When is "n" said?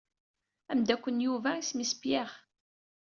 1.13-1.23